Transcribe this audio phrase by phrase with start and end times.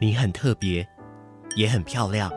[0.00, 0.88] 你很特别，
[1.56, 2.32] 也很漂亮。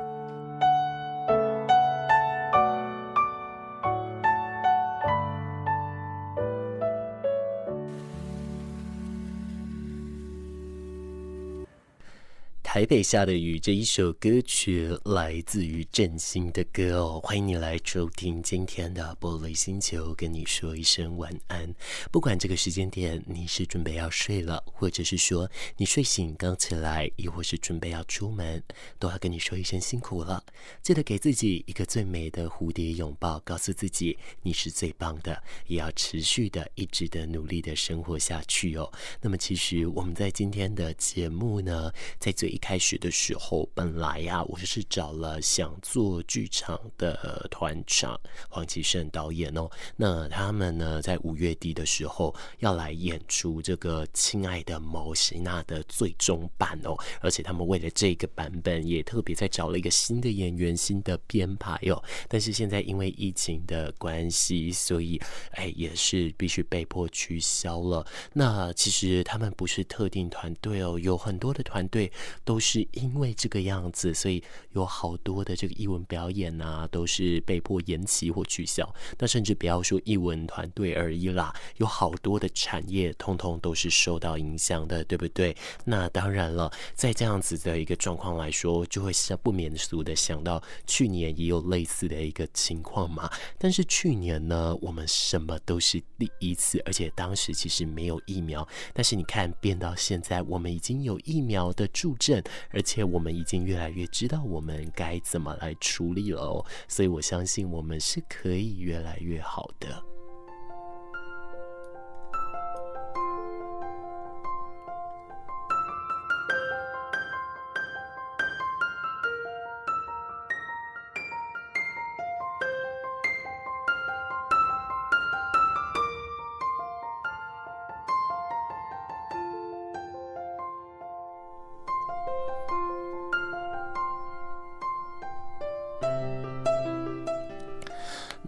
[12.84, 21.74] 台北下的雨这一首歌曲来自于振兴的歌哦，欢迎你来收听今天的玻璃星球，跟你说一声晚安。
[22.12, 28.62] 不管这个时间点你是准备要睡了，或者是说你睡醒刚起来，亦或是准备要出门，
[29.00, 30.44] 都要跟你说一声辛苦了。
[30.82, 38.92] 记得给自己一个最美的蝴蝶拥抱，告诉自己你是最棒的，也要持续的、一直的努力的生活下去哦。
[39.22, 49.70] 那么，其实我们在今天的节目呢，在最一开开始的时候，本来呀、啊，我就是找了想做剧场的团长黄启胜导演哦。
[49.96, 56.98] 那他们呢，在五月底的时候要来演出这个《亲爱的毛西娜》的最终版哦。
[57.22, 62.04] 而且他们为了这个版本，也特别在找了一个新的演员、新的编排哦。
[62.28, 65.22] 但是现在因为疫情的关系，所以
[65.52, 68.04] 哎，也是必须被迫取消了。
[68.34, 72.12] 那其实他们不是特定团队哦，有很多的团队
[72.44, 72.60] 都。
[72.64, 74.42] 是因为这个样子，所以
[74.72, 78.90] 有好多的这个艺文表演啊，都是被迫延期或取消。
[79.20, 85.56] 那甚至不要说艺文团队而已啦，有好多的产业通通都是受到影响的，对不对？
[85.84, 93.30] 那当然了，在这样子的一个状况来说，就会想不免俗的想到去年也有类似的一个情况嘛。
[93.58, 98.68] 但是去年呢，我们什么都是第一次，而且当时其实没有疫苗。
[98.94, 102.43] 但是你看，变到现在，我们已经有疫苗的助阵。
[102.70, 110.13] 而且我们已经越来越知道我们该怎么来处理了哦，所以我相信我们是可以越来越好的。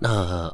[0.08, 0.54] 那呃，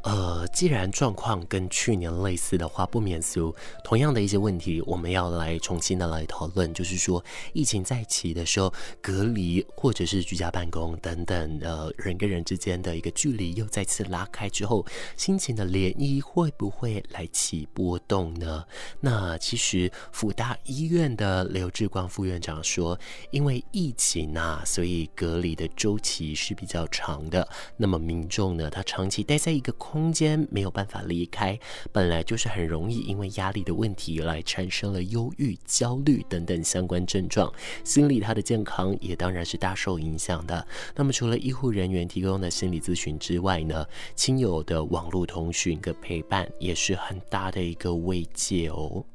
[0.62, 3.52] 既然状况跟去年类似的话，不免俗，
[3.84, 14.86] 同样的一些问题，我们要来重新的来讨论，就是说，疫情再起的时候，隔离或者是居家办公等等，呃，人跟人之间的一个距离又再次拉开之后，
[15.18, 18.64] 心情的涟漪会不会来起波动呢？
[19.00, 22.96] 那其实辅大医院的刘志光副院长说，
[23.32, 29.40] 因为疫情啊，所以隔离的周期是比较长的，那么民众呢，他长期待。
[29.40, 31.58] 在一个空间没有办法离开，
[31.92, 37.52] 本来就是很容易因为压力的问题来产生了忧郁、焦虑等等相关症状，
[37.84, 40.68] 心理他的健康也当然是大受影响的。
[40.94, 49.06] 那么除了医护人员提供的心理咨询之外呢，亲友的网络通讯跟陪伴也是很大的一个慰藉哦。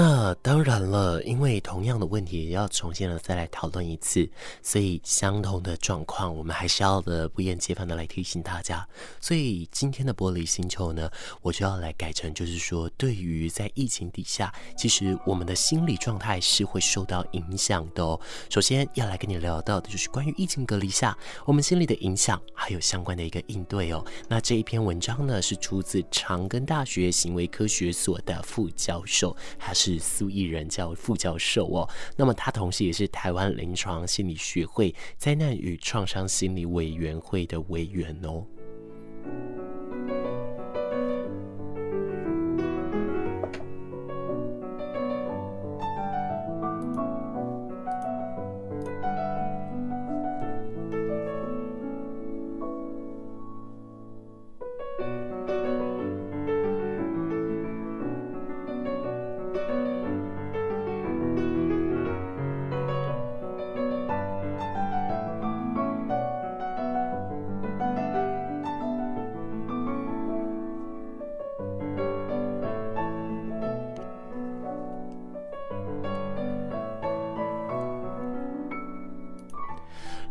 [0.00, 4.30] 那当然了，因为同样的问题也要重新的再来讨论一次，
[4.62, 8.86] 所以相同的状况，我们还是要的不厌其烦的来提醒大家。
[9.20, 11.10] 所以今天的玻璃星球呢，
[11.42, 18.20] 我就要来改成，就是说，对于在疫情底下，其实我们的心理状态是会受到影响的哦。
[18.48, 24.06] 首先要来跟你聊到的就是关于疫情隔离下，我们心理的影响，还有相关的一个应对哦。
[24.28, 29.87] 那这一篇文章呢，是出自长庚大学行为科学所的副教授，还是。
[29.88, 31.88] 是苏艺人教副教授哦。
[32.16, 38.44] 那么他同时也是台湾临床心理学会灾难与创伤心理委员会的委员哦。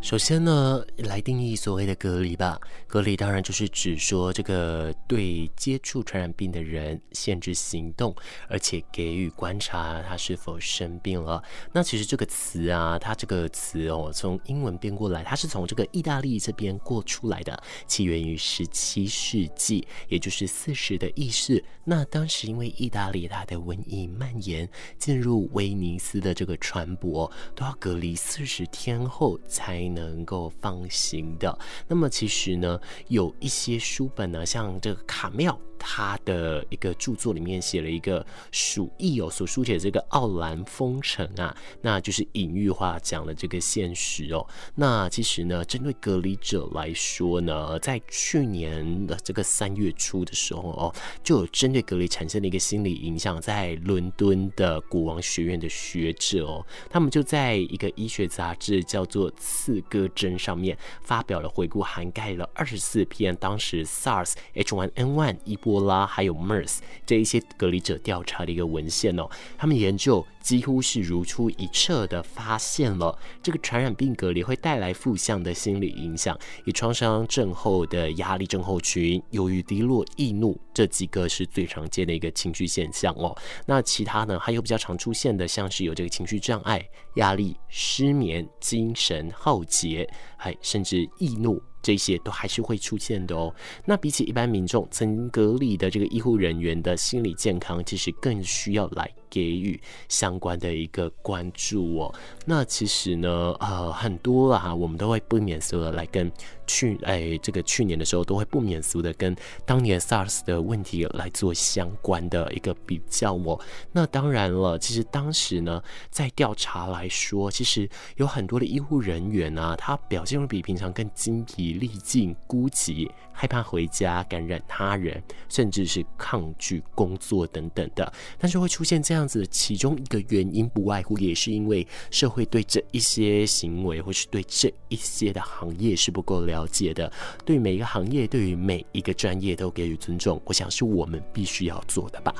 [0.07, 2.57] 首先呢，来定义所谓的隔离吧。
[2.87, 8.15] 隔离当然就是指说这个对接触传染病的人限制行动，
[8.49, 11.41] 而且给予观察他是否生病了。
[11.71, 21.63] 那其实这个词啊，它这个词哦，从英文变过来，它是从这个意大利这边过出来的，起源于十七世纪，也就是四十的意思。
[21.85, 31.57] 那当时因为意大利它的瘟疫蔓延，进入威尼斯的这个船舶都要隔离四十天后才能够放行的，
[31.87, 35.59] 那么其实呢，有一些书本呢，像这卡妙。
[35.79, 44.45] 他的一个著作里面写了一个鼠疫哦，所书写的这个奥兰封城啊，那就是隐喻化讲了这个现实哦。
[44.75, 50.93] 那其实呢，针对隔离者来说呢，在去年的这个三月初的时候哦，
[51.23, 83.35] 就有针对隔离产生的一个心理影响，在伦敦的国王学院的学者哦，他们就在一个医学杂志叫做《刺胳针》上面发表了回顾，涵盖了二十四篇当时 SARS H1N1 一波拉还有 MERS 这一些隔离者调查的一个文献哦，他们研究几乎是如出一辙的发现了这个传染病隔离会带来负向的心理影响，以创伤症候的压力症候群、忧郁、低落、易怒这几个是最常见的一个情绪现象哦。
[83.65, 86.81] 那其他呢，还有比较常出现的，像是有这个情绪障碍、
[87.15, 91.61] 压力、失眠、精神耗竭，还甚至易怒。
[91.81, 93.53] 这些都还是会出现的哦。
[93.85, 99.79] 那比起一般民众，曾隔离的这个医护人员的心理健康，其实更需要来给予
[100.09, 102.13] 相关的一个关注哦。
[102.45, 106.31] 那其实呢，呃，很多啊，我们都会不免俗的来跟
[106.65, 109.35] 去，哎，这个去年的时候都会不免俗的跟
[109.65, 113.59] 当年 SARS 的问题来做相关的一个比较哦。
[113.91, 123.09] 那当然了，其实当时呢，在调查来说，其实有很多的医护人员啊，他表现会比平常更精疲力尽、孤寂，
[123.39, 128.11] 害怕回家感染他人，甚至是抗拒工作等等的。
[128.39, 137.13] 但是会出现这样子的其中一个原因，不外乎也是因为社会对这一些行为，或是对这一些的行业是不够了解的。
[137.45, 142.33] 对每一个行业，对于每一个专业都给予尊重，我想是我们必须要做的吧。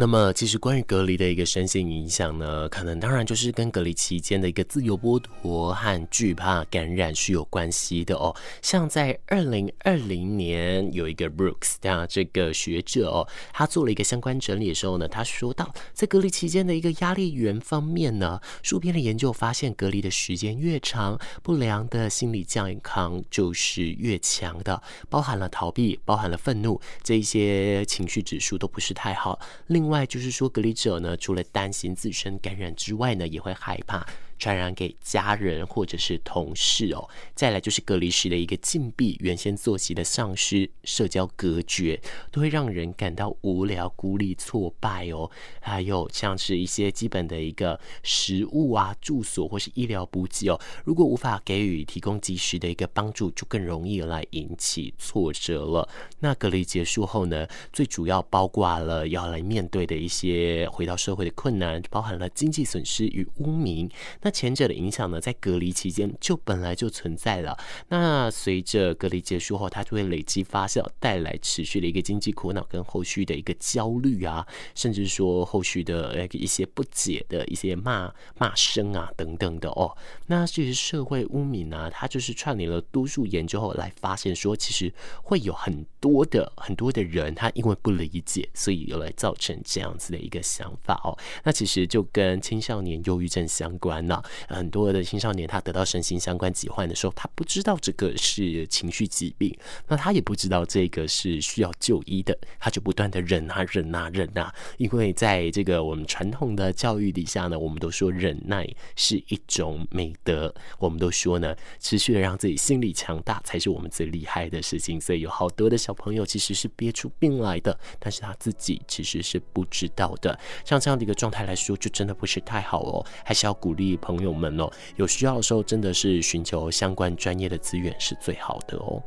[0.00, 8.32] 那么，其实关于隔离的一个身心影响呢，可能当然就是跟隔离期间的一个自由剥夺和惧怕感染是有关系的哦。
[8.62, 29.40] 像在二零二零年，有一个 Brooks 啊，这个学者哦，他做了一个相关整理的时候呢，他说到在隔离期间的一个压力源方面呢，书篇的研究发现，隔离的时间越长，不良的心理健康就是越强的，包含了逃避，包含了愤怒，这一些情绪指数都不是太好。
[29.66, 34.06] 另另外就是说，隔离者呢，除了担心自身感染之外呢，也会害怕。
[34.38, 45.30] 传染给家人或者是同事哦，再来就是隔离时的一个禁闭、原先作息的丧失、社交隔绝，都会让人感到无聊、孤立、挫败哦。
[45.60, 55.88] 还有像是一些基本的一个食物啊、住所或是医疗补给哦，如果无法给予提供及时的一个帮助，就更容易来引起挫折了。
[56.20, 63.90] 那隔离结束后呢，最主要包括了要来面对的一些回到社会的困难，包含了经济损失与污名。
[64.22, 67.56] 那那前者的影响呢，在隔离期间就本来就存在了。
[67.88, 79.96] 那随着隔离结束后，它就会累积发酵，带来持续的一个经济苦恼跟后续的一个焦虑啊，甚至说后续的一些不解的一些骂骂声啊等等的哦。
[80.26, 84.92] 那其实社会污名啊，它就是串联了多数研究后来发现说，其实
[85.22, 91.16] 会有很多的很多的人，他因为不理解，所以有来造成这样子的一个想法哦。
[91.44, 94.17] 那其实就跟青少年忧郁症相关了。
[94.48, 99.56] 很多的青少年他得到身心相关疾患的时候，他不知道这个是情绪疾病，
[99.86, 104.54] 那他也不知道这个是需要就医的，他就不断的忍啊忍啊忍啊。
[104.76, 115.00] 因为在这个我们传统的教育底下呢，我们都说忍耐是一种美德，我们都说呢，持续的让自己心理强大才是我们最厉害的事情。
[115.00, 120.38] 所以有好多的小朋友其实是憋出病来的，但是他自己其实是不知道的。
[120.64, 129.02] 像这样的一个状态来说，就真的不是太好哦，还是要鼓励朋友们哦，有需要的时候真的是寻求相关专业的资源是最好的哦。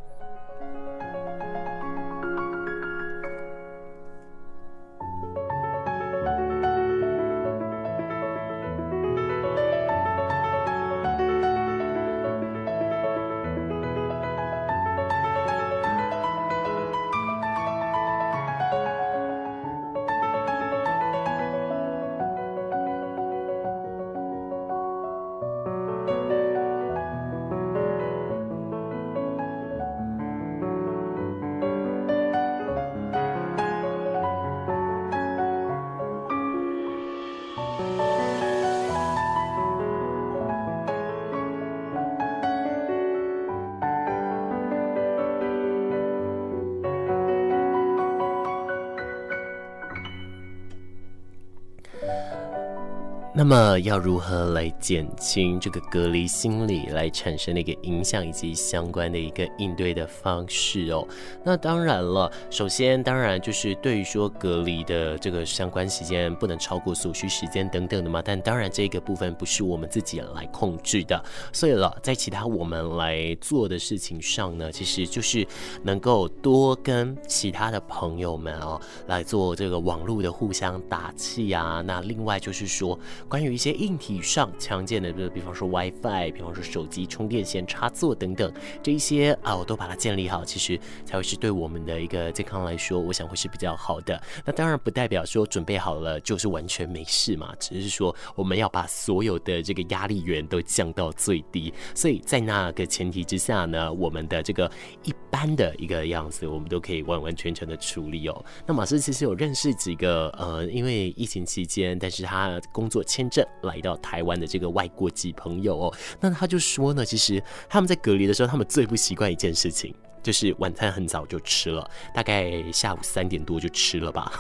[53.41, 61.07] 那么要如何来减轻这个隔离心理来产生的一个影响，以及相关的一个应对的方式哦？
[61.43, 68.21] 那当然了，首先当然就是对于说隔离的这个相关时间不能超过所需时间等等的嘛。
[68.21, 71.23] 但当然这个部分不是我们自己来控制的，
[71.53, 75.47] 所以了，在其他我们来做的事情上呢，其实就是
[75.83, 81.83] 能够多跟其他的朋友们哦来做这个网络的互相打气啊。
[81.85, 82.99] 那另外就是说。
[83.27, 94.21] 关于一些硬体上常见的，比如比方说 WiFi，比方说手机充电线插座等等，这一些啊，我都把它建立好，其实才会是对我们的一个健康来说，我想会是比较好的。
[94.45, 101.73] 那当然不代表说准备好了就是完全没事嘛，只是说我们要把所有的这个压力源都降到最低。
[101.95, 104.71] 所以在那个前提之下呢，我们的这个
[105.03, 108.45] 一般的一个样子，我们都可以完完全全的处理哦。
[108.67, 113.31] 那马斯其实有认识几个呃，因为疫情期间，但是他工作签。
[113.31, 124.31] 证来到台湾的这个外国籍朋友哦，那他就说呢，其实他们在隔离的时候，他们最不习惯一件事情，就是晚餐很早就吃了，大概下午三点多就吃了吧。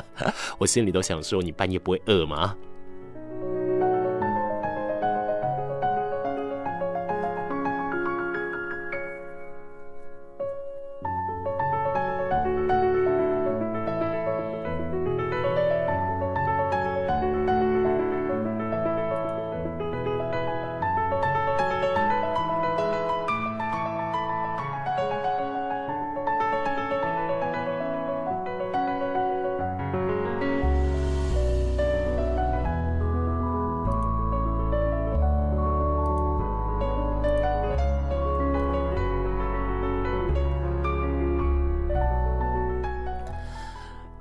[0.58, 2.54] 我心里都想说，你半夜不会饿吗？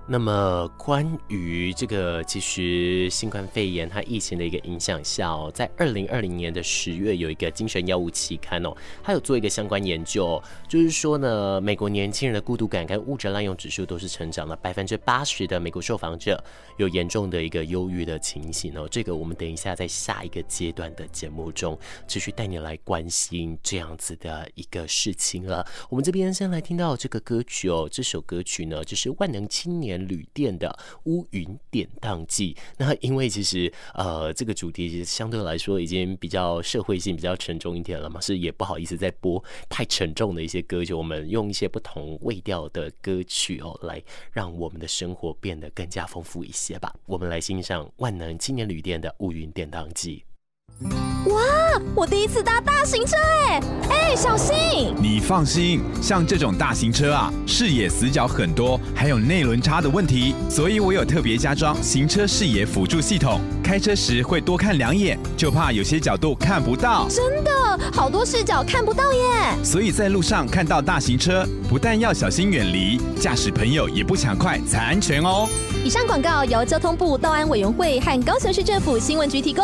[0.09, 8.73] 那么，关于这个，其实新冠肺炎它疫情的一个影响下哦，在二零二零年的十月，有一个精神药物期刊哦，
[9.03, 16.41] 它有做一个相关研究，就是说呢，美国年轻人的孤独感跟物质滥用指数都是成长了百分之八十的美国受访者
[16.77, 18.87] 有严重的一个忧郁的情形哦。
[18.89, 25.67] 这个我们等一下在下一个阶段的节目中持续带你来关心这样子的一个事情了。
[25.89, 32.57] 我们这边先来听到这个歌曲哦，这首歌曲呢就是万能青年旅店的乌云典当记。
[32.77, 46.93] 那因为其实呃这个主题其实相对来说已经比较社会性比较沉重一点了嘛，是也不好意思再播太沉重的一些歌曲，我们用一些不同味调的歌曲哦，来让我们的生活变得更加丰富一些吧。
[47.05, 50.23] 我们来欣赏万能青年旅店的乌云典当记。
[51.27, 51.56] 哇！
[51.96, 53.15] 我第一次搭大型车
[53.48, 54.94] 哎哎，小心！
[55.01, 67.08] 你放心，像这种大型车啊，视野死角很多，还还有内轮差的问题，所以我有特别加装行车视野辅助系统，开车时会多看两眼，就怕有些角度看不到。
[67.08, 67.51] 真的，
[67.94, 69.56] 好多视角看不到耶！
[69.63, 75.48] 所以在路上看到大型车，不但要小心远离，驾驶朋友也不抢快才安全哦。
[75.86, 79.63] 以上广告由交通部道安委员会和高雄市政府新闻局提供。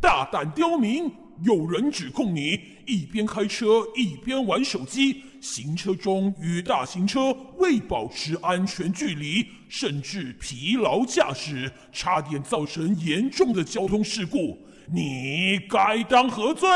[0.00, 1.10] 大胆刁民！
[1.44, 14.58] 有人指控你一边开车一边玩手机，行车中与大型车未保持安全距离，甚至疲劳驾驶，差点造成严重的交通事故，
[14.92, 16.68] 你该当何罪？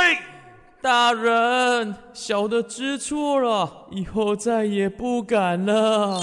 [0.80, 6.20] 大人，小的知错了，以后再也不敢了。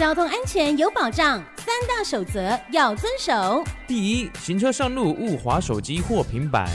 [0.00, 3.62] 交通安全有保障，三大守则要遵守。
[3.86, 6.66] 第一，行车上路勿滑手机或平板。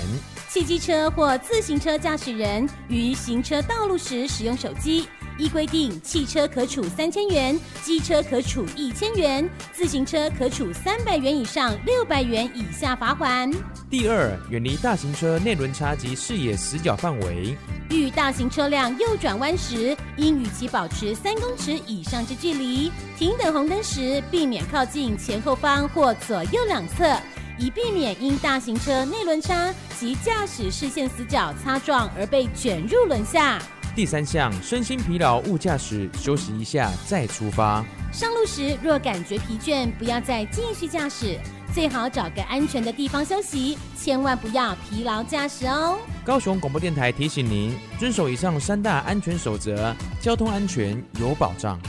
[0.48, 5.08] 汽机车或自行车驾驶人于行车道路时使用手机。
[5.38, 13.52] 依规定，汽车可处三千元，机车可处一千元，自行车可处三百元以上六百元以下罚款。
[13.90, 17.56] 第二，远离大型车内轮差及视野死角范围。
[17.90, 22.92] 遇大型车辆右转弯时，应与其保持三公尺以上之距离。
[23.18, 27.16] 停等红灯时，避免靠近前后方或左右两侧，
[27.60, 33.62] 以避免因大型车内轮差及驾驶视线死角擦撞而被卷入轮下。
[33.96, 37.82] 第三项，身心疲劳勿驾驶，休息一下再出发。
[38.12, 41.40] 上路时若感觉疲倦，不要再继续驾驶，
[41.74, 45.98] 最好找个安全的地方休息，千万不要疲劳驾驶哦。
[46.26, 51.80] 高雄广播电台提醒您，遵守以上三大安全守则，交通安全有保障。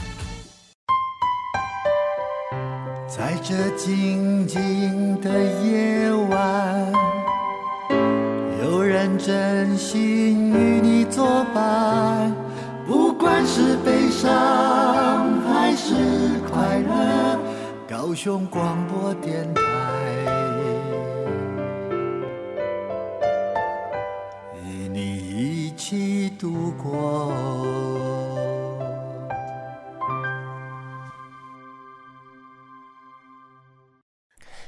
[3.05, 5.29] 在这静静的
[5.61, 6.93] 夜晚，
[9.07, 12.29] 愿真心与你作伴，
[12.85, 14.27] 不管是悲伤
[15.47, 15.95] 还是
[16.51, 17.39] 快乐，
[17.89, 19.76] 高雄广播电台。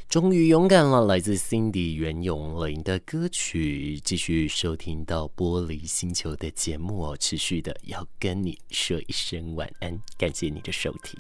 [0.10, 11.16] 终于勇敢了，来自 Cindy 袁咏琳的歌曲，继续收听到玻璃星球的节目哦，持续的要跟你说一声晚安，感谢你的收听。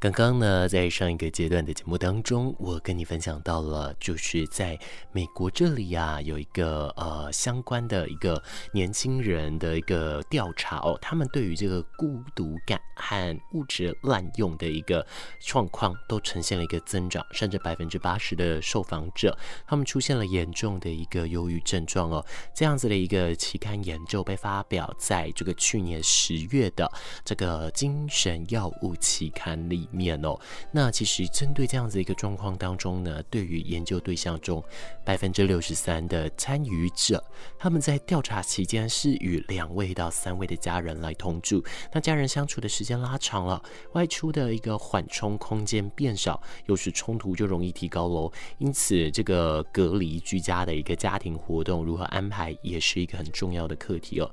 [0.00, 4.78] 刚刚呢，在上一个阶段的节目当中，我跟你分享到了，就是在
[5.12, 15.06] 美国这里呀、啊，有一个呃相关的一个年轻人的一个调查哦，他们对于这个孤独感和物质滥用的一个
[15.38, 19.36] 状况都呈现了一个增长，甚至百分之八十的受访者，
[19.66, 22.24] 他们出现了严重的一个忧郁症状哦。
[22.54, 26.90] 这样子的一个期刊研究被发表在这个去年十月的
[27.22, 30.38] 这个精神药物期刊里面哦，
[30.72, 34.62] 那其实针对这样子一个状况当中呢，对于研究对象中
[35.04, 37.22] 百分之六十三的参与者，
[37.58, 48.32] 他们在调查期间是与两位到三位的家人来同住，那家人相处的时间拉长了，外出的一个缓冲空间变少，有时冲突就容易提高喽。
[48.58, 54.30] 因此，这个隔离居家的一个家庭活动如何安排，也是一个很重要的课题哦。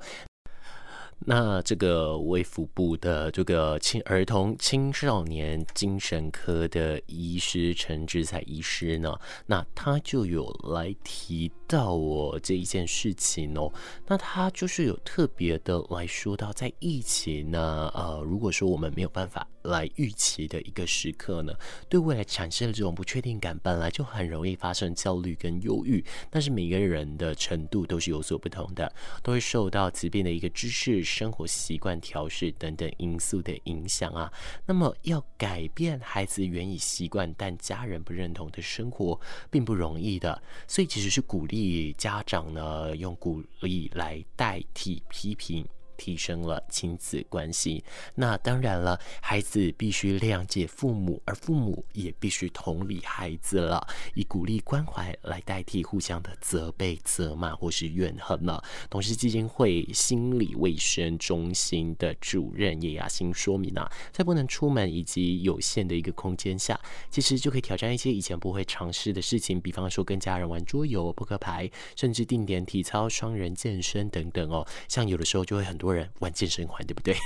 [1.20, 13.72] 那这个卫福部的这个青儿童青少年精神科的医师陈志才医师呢，那他就有来提到我这一件事情哦。
[14.06, 21.52] 那他就是有特别的来说到，在疫情呢，呃，如果说我们没有办法来预期的一个时刻呢，
[21.88, 26.04] 对未来产生的这种不确定感，本来就很容易发生焦虑跟忧郁。
[26.30, 31.02] 但是每个人的程度都是有所不同的，都会受到疾病的一个知识。
[31.02, 34.32] 生活习惯调试等等因素的影响啊，
[34.66, 40.42] 那么要改变孩子原已习惯但家人不认同的生活，并不容易的。
[40.66, 45.66] 所以其实是鼓励家长呢，用鼓励来代替批评。
[45.98, 47.84] 提升了亲子关系。
[48.14, 58.62] 那当然了，孩子必须谅解父母，而父母也必须同理孩子了，以鼓励关怀来代替互相的责备、责骂或是怨恨了。
[58.88, 66.80] 董氏基金会心理卫生中心的主任叶雅欣说明啊，在不能出门以及有限的一个空间下，
[67.10, 74.66] 其实就可以挑战一些以前不会尝试的事情，比方说跟家人玩桌游、扑克牌，甚至定点体操、双人健身等等哦。
[74.86, 77.16] 像有的时候就会很多人玩健身环，对不对？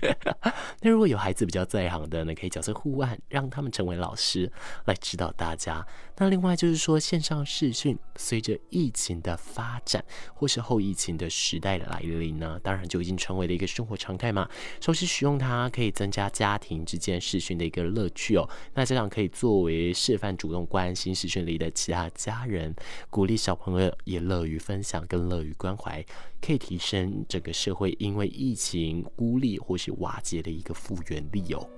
[0.80, 4.50] 那如果有孩子比较在行的呢，可以角色互换，让他们成为老师
[4.86, 5.86] 来指导大家。
[6.16, 14.48] 那另外就是说，线上视讯随着疫情的发展，或是后疫情的时代的来临呢，当然就已经成为了一个生活常态嘛。
[14.80, 18.48] 熟悉使用它，可以增加家庭之间视讯的一个乐趣哦。
[18.74, 22.74] 那家长可以作为示范，主动关心视讯里的其他家人，
[23.08, 26.04] 鼓励小朋友也乐于分享，更乐于关怀，
[26.40, 31.68] 可以提升整个社会会因为疫情孤立或是瓦解的一个复原力哦。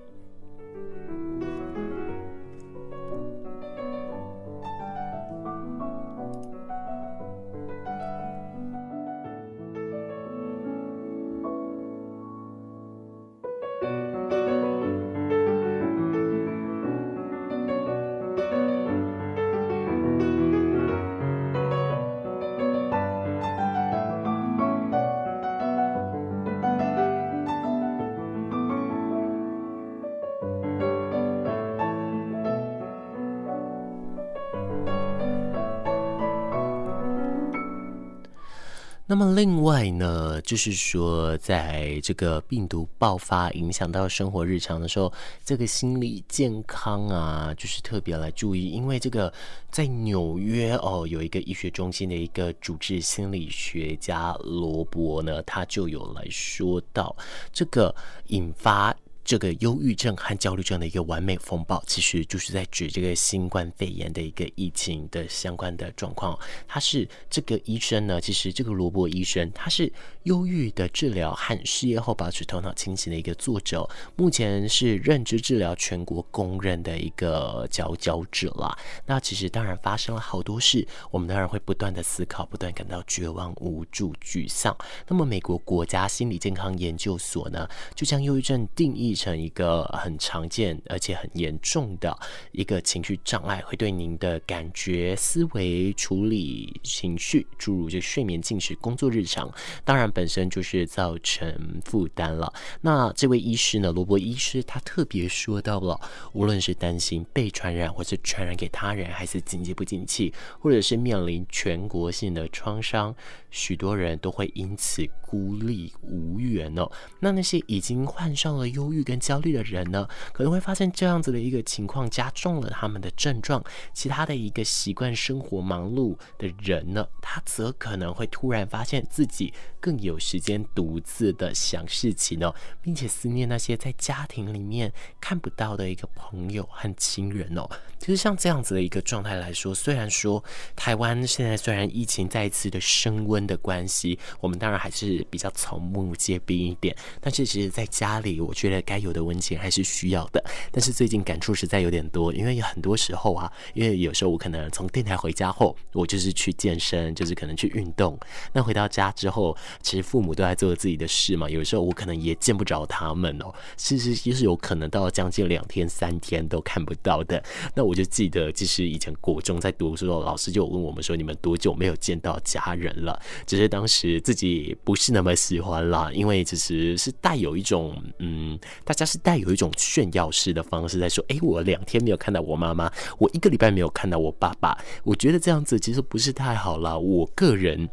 [39.16, 45.12] 那么另外呢，就是说，在这个病毒爆发影响到生活日常的时候，
[45.44, 49.32] 这个心理健康啊，就是特别来注意，因为这个
[49.70, 57.14] 在纽约哦，有一个医学中心的一个主治心理学家罗伯呢，他就有来说到
[57.52, 57.94] 这个
[58.30, 58.92] 引发。
[59.24, 66.38] 这个忧郁症和焦虑症的一个完美风暴，其实就是在指这个新冠肺炎的一个疫情的相关的状况。
[66.68, 69.90] 他是这个医生呢，其实这个罗伯医生，他是
[70.24, 78.76] 忧郁的治疗和失业后保持头脑清醒的一个作者，目前是认知治疗全国公认的一个佼佼者啦。
[79.06, 84.76] 那其实当然发生了好多事，我们当然会不断的思考，不断感到绝望、无助、沮丧。
[85.08, 89.13] 那么美国国家心理健康研究所呢，就将忧郁症定义。
[89.14, 92.16] 成一个很常见而且很严重的
[92.52, 99.52] 一个情绪障碍，会对您的感觉、思维、处理情绪，诸如就睡眠、进食、工作日常，
[99.84, 102.52] 当然本身就是造成负担了。
[102.80, 106.00] 那这位医师呢，罗伯医师，他特别说到了，
[106.32, 113.14] 无论是担心被传染，或是传染给他人，还是经济不景气，或者是面临全国性的创伤，
[113.54, 116.90] 许多人都会因此孤立无援哦。
[117.20, 123.64] 那那些已经患上了忧郁跟焦虑的人呢，可能会发现这样子的一个情况加重了他们的症状。
[123.92, 137.68] 其他的一个习惯生活忙碌的人呢，他则可能会突然发现自己更有时间独自的想事情哦，并且思念那些在家庭里面看不到的一个朋友和亲人哦。
[137.98, 140.42] 其实像这样子的一个状态来说，虽然说
[140.74, 149.04] 台湾现在虽然疫情再次的升温的关系，我们当然还是比较草木皆兵一点，但是其实在家里，我觉得该。
[149.04, 158.18] 有的温情还是需要的，但是最近感触实在有点多，因为有很多时候啊，因为有时候我可能从电台回家后，我就是去健身，就是可能去运动。
[158.54, 167.44] 那回到家之后，其实父母都在做自己的事嘛，有时候我可能也见不着他们哦，其实就是有可能到将近两天三天都看不到的。
[167.74, 173.20] 那我就记得，其实以前国中在读书的时候，老师就有问我们说，你们多久没有见到家人了？
[173.46, 178.58] 只是当时自己不是那么喜欢啦，因为其实是带有一种嗯。
[178.84, 186.96] 大家是带有一种炫耀式的方式在说：“诶，我两天没有看到我妈妈，我一个礼拜没有看到我爸爸。”我觉得这样子其实不是太好啦。
[186.96, 187.88] 我个人，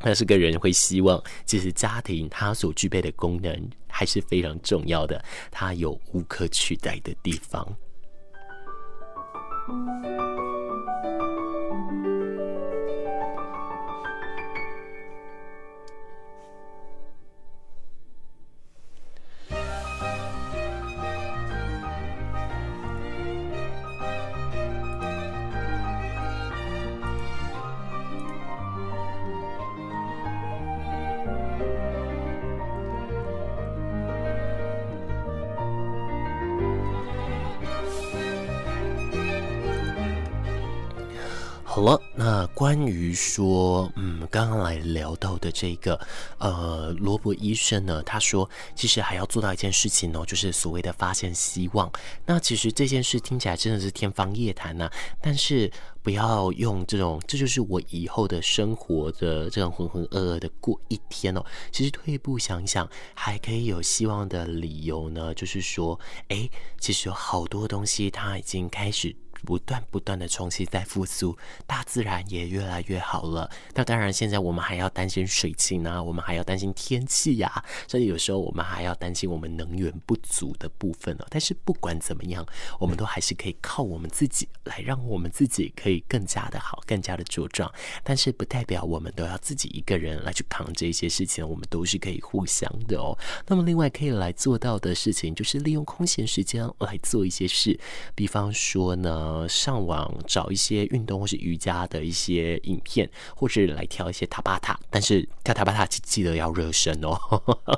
[0.00, 7.66] 但是个人会希望，其实家庭它所具备的功能还是非常重要的，它有无可取代的地方。
[41.74, 45.98] 好了，那关于说，嗯，刚刚来聊到的这个，
[46.36, 51.90] 呃，罗伯医生呢，他说，其实还要做到一件事情哦，就是所谓的发现希望。
[52.26, 61.42] 那其实这件事听起来真的是天方夜谭呐，但是不要用这种，这就是我以后的生活的这种浑浑噩噩的过一天哦。
[61.70, 66.46] 其实退一步想想，还可以有希望的理由呢，就是说，哎，
[66.78, 69.16] 其实有好多东西它已经开始。
[69.44, 73.50] 不断不断的重新再复苏，大自然也越来越好了。
[73.74, 82.46] 那当然，现在我们还要担心水情啊，我们还要担心天气呀、啊，甚至有时候我们还要担心我们能源不足的部分呢、但是不管怎么样，
[82.78, 87.72] 我们都还是可以靠我们自己来让我们自己可以更加的好，更加的茁壮。
[88.04, 93.16] 但是不代表我们都要自己一个人来去扛这些事情，我们都是可以互相的哦。
[93.46, 97.78] 那么另外可以来做到的事情，就是利用空闲时间来做一些事，
[98.14, 99.31] 比方说呢。
[99.32, 104.78] 呃，上网找一些运动或是瑜伽的一些影片，或是来跳一些塔巴塔。
[104.90, 107.16] 但是跳塔巴塔记记得要热身哦，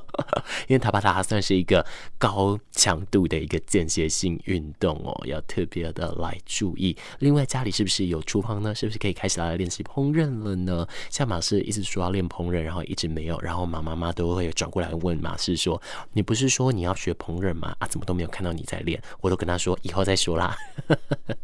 [0.66, 1.86] 因为塔巴塔算是一个
[2.18, 6.96] 高强度的一个间歇性运动哦，要特别的来注意。
[7.20, 8.74] 另外，家里是不是有厨房呢？
[8.74, 10.84] 是不是可以开始来练习烹饪了呢？
[11.08, 15.80] 像马氏一直说要练烹饪，然后一直没有，然后马妈妈都会转过来问马氏说
[16.14, 17.76] ：“你不是说你要学烹饪吗？
[17.78, 20.56] 啊，怎么都没有看到你在练？”我都跟他说：“以后再说啦。”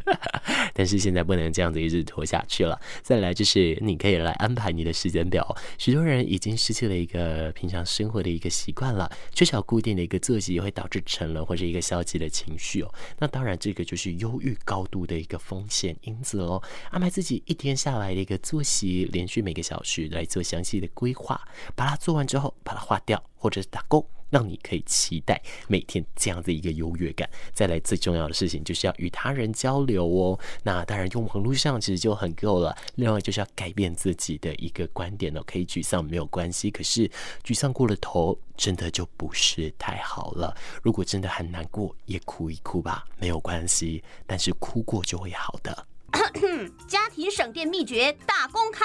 [0.75, 2.81] 但是现在不能这样子一直拖下去了。
[3.03, 5.57] 再来就是你可以来安排你的时间表。
[5.79, 12.95] 许多人已经失去了一个平常生活的一个习惯了，缺少固定的一个作息，会导致沉沦或者一个消极的情绪哦。
[13.19, 16.63] 那当然，这个就是忧郁高度的一个风险因子哦。
[16.91, 21.41] 安排自己一天下来的一个作息，连续每个小时来做详细的规划，
[21.75, 24.07] 把它做完之后，把它划掉，或者是打勾。
[24.31, 27.29] 让你可以期待每天这样的一个优越感。
[27.53, 30.39] 再来，最重要的事情就是要与他人交流哦。
[30.63, 32.77] 那当然，用网络上其实就很够了。
[32.95, 35.43] 另外，就是要改变自己的一个观点哦。
[35.47, 37.11] 可以沮丧没有关系，可是
[37.45, 40.57] 沮丧过了头，真的就不是太好了。
[40.83, 44.03] 如果真的很难过，也哭一哭吧，没有关系。
[44.27, 45.87] 但是哭过就会好的。
[46.89, 48.85] 家庭省电秘诀大公开。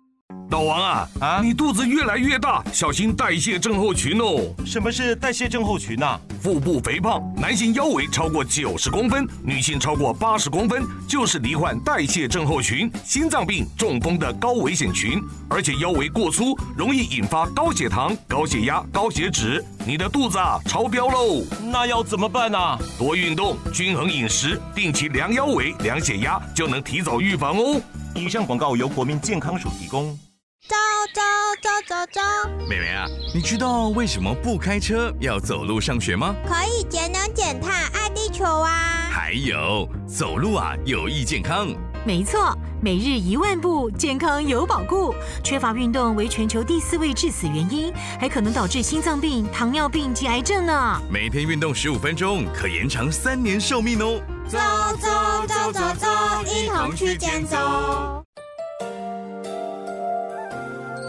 [0.51, 1.41] 老王啊啊！
[1.41, 4.53] 你肚子越来越大，小心代谢症候群哦。
[4.65, 6.19] 什么是代谢症候群啊？
[6.41, 15.21] 腹部肥胖，男性腰围超过九十公分，女性超过八十公分，就是罹患代谢症候群、心脏病、中风的高危险群。
[15.49, 19.63] 而且腰围过粗，容易引发高血糖、高血压、高血脂。
[19.87, 21.43] 你的肚子啊超标喽！
[21.71, 22.59] 那要怎么办呢？
[22.99, 27.81] 多运动，均衡饮食，定期量腰围、量血压，就能提早预防哦。
[28.13, 30.19] 以上广告由国民健康署提供。
[30.67, 30.77] 走
[31.13, 31.21] 走
[31.61, 36.35] 走走走，妹妹啊，你知道为什么不开车要走路上学吗？
[36.47, 39.09] 可以节能减碳，爱地球啊！
[39.11, 41.67] 还有，走路啊有益健康。
[42.05, 45.13] 没错，每日一万步，健康有保固。
[45.43, 51.01] 缺乏运动为全球第四位致死原因，还可能导致心脏病、糖尿病及癌症呢。
[51.11, 54.21] 每天运动十五分钟，可延长三年寿命哦。
[54.47, 54.57] 走
[54.99, 56.07] 走走走走，
[56.45, 58.23] 一同去健走。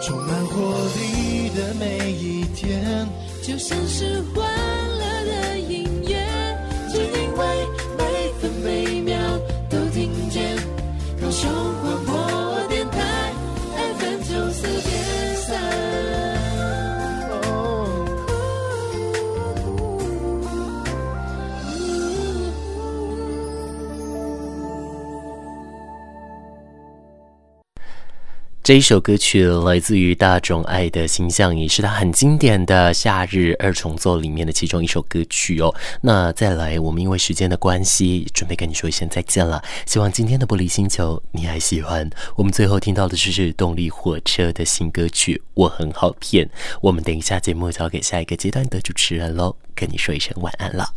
[0.03, 0.59] 充满活
[0.97, 3.09] 力的每一天，
[3.41, 4.72] 就像是欢
[28.73, 35.75] 这一首歌曲来自于大众爱的形象，也是他很经典的夏日二重奏里面的其中一首歌曲哦。
[36.01, 39.63] 那再来，我们因为时间的关系，准备跟你说一声再见了。
[39.85, 42.09] 希望今天的玻璃星球你还喜欢。
[42.35, 46.47] 我们最后听到的就是动力火车的新歌曲《我很好骗》。
[46.81, 50.95] 我们等一下节目交给下一个阶段的主持人喽，跟你说一声晚安了。